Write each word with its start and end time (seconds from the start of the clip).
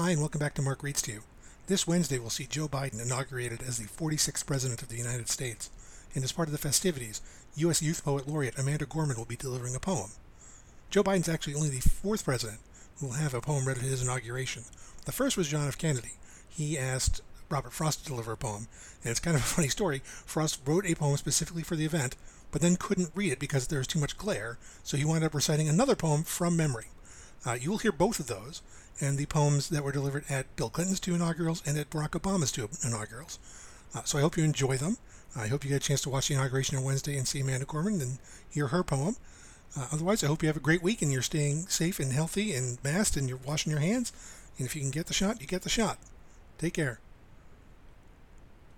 Hi, 0.00 0.12
and 0.12 0.20
welcome 0.20 0.38
back 0.38 0.54
to 0.54 0.62
Mark 0.62 0.82
Reads 0.82 1.02
to 1.02 1.12
You. 1.12 1.20
This 1.66 1.86
Wednesday, 1.86 2.18
we'll 2.18 2.30
see 2.30 2.46
Joe 2.46 2.66
Biden 2.68 3.02
inaugurated 3.02 3.60
as 3.60 3.76
the 3.76 3.84
46th 3.84 4.46
President 4.46 4.80
of 4.80 4.88
the 4.88 4.96
United 4.96 5.28
States. 5.28 5.68
And 6.14 6.24
as 6.24 6.32
part 6.32 6.48
of 6.48 6.52
the 6.52 6.58
festivities, 6.58 7.20
U.S. 7.56 7.82
Youth 7.82 8.02
Poet 8.02 8.26
Laureate 8.26 8.58
Amanda 8.58 8.86
Gorman 8.86 9.18
will 9.18 9.26
be 9.26 9.36
delivering 9.36 9.74
a 9.76 9.78
poem. 9.78 10.12
Joe 10.88 11.04
Biden's 11.04 11.28
actually 11.28 11.54
only 11.54 11.68
the 11.68 11.86
fourth 11.86 12.24
president 12.24 12.60
who 12.98 13.08
will 13.08 13.12
have 13.12 13.34
a 13.34 13.42
poem 13.42 13.66
read 13.66 13.76
at 13.76 13.82
his 13.82 14.02
inauguration. 14.02 14.62
The 15.04 15.12
first 15.12 15.36
was 15.36 15.48
John 15.48 15.68
F. 15.68 15.76
Kennedy. 15.76 16.12
He 16.48 16.78
asked 16.78 17.20
Robert 17.50 17.74
Frost 17.74 18.02
to 18.04 18.08
deliver 18.08 18.32
a 18.32 18.38
poem, 18.38 18.68
and 19.04 19.10
it's 19.10 19.20
kind 19.20 19.36
of 19.36 19.42
a 19.42 19.44
funny 19.44 19.68
story. 19.68 20.00
Frost 20.02 20.62
wrote 20.64 20.86
a 20.86 20.94
poem 20.94 21.18
specifically 21.18 21.62
for 21.62 21.76
the 21.76 21.84
event, 21.84 22.16
but 22.52 22.62
then 22.62 22.76
couldn't 22.76 23.12
read 23.14 23.32
it 23.32 23.38
because 23.38 23.66
there 23.66 23.80
was 23.80 23.86
too 23.86 24.00
much 24.00 24.16
glare, 24.16 24.56
so 24.82 24.96
he 24.96 25.04
wound 25.04 25.24
up 25.24 25.34
reciting 25.34 25.68
another 25.68 25.94
poem 25.94 26.22
from 26.22 26.56
memory. 26.56 26.86
Uh, 27.46 27.54
you 27.54 27.70
will 27.70 27.78
hear 27.78 27.92
both 27.92 28.20
of 28.20 28.26
those 28.26 28.62
and 29.00 29.16
the 29.16 29.26
poems 29.26 29.68
that 29.70 29.82
were 29.82 29.92
delivered 29.92 30.24
at 30.28 30.54
Bill 30.56 30.68
Clinton's 30.68 31.00
two 31.00 31.14
inaugurals 31.14 31.62
and 31.66 31.78
at 31.78 31.90
Barack 31.90 32.10
Obama's 32.10 32.52
two 32.52 32.68
inaugurals. 32.84 33.38
Uh, 33.94 34.02
so 34.04 34.18
I 34.18 34.20
hope 34.20 34.36
you 34.36 34.44
enjoy 34.44 34.76
them. 34.76 34.98
I 35.34 35.46
hope 35.46 35.64
you 35.64 35.70
get 35.70 35.82
a 35.82 35.86
chance 35.86 36.02
to 36.02 36.10
watch 36.10 36.28
the 36.28 36.34
inauguration 36.34 36.76
on 36.76 36.84
Wednesday 36.84 37.16
and 37.16 37.26
see 37.26 37.40
Amanda 37.40 37.64
Gorman 37.64 38.00
and 38.00 38.18
hear 38.48 38.68
her 38.68 38.82
poem. 38.82 39.16
Uh, 39.76 39.86
otherwise, 39.92 40.22
I 40.22 40.26
hope 40.26 40.42
you 40.42 40.48
have 40.48 40.56
a 40.56 40.60
great 40.60 40.82
week 40.82 41.00
and 41.02 41.12
you're 41.12 41.22
staying 41.22 41.68
safe 41.68 42.00
and 42.00 42.12
healthy 42.12 42.54
and 42.54 42.78
masked 42.82 43.16
and 43.16 43.28
you're 43.28 43.38
washing 43.38 43.70
your 43.70 43.80
hands. 43.80 44.12
And 44.58 44.66
if 44.66 44.74
you 44.74 44.82
can 44.82 44.90
get 44.90 45.06
the 45.06 45.14
shot, 45.14 45.40
you 45.40 45.46
get 45.46 45.62
the 45.62 45.68
shot. 45.68 45.98
Take 46.58 46.74
care. 46.74 47.00